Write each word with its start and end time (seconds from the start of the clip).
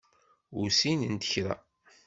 Ur 0.57 0.67
ssinent 0.71 1.23
kra. 1.31 1.55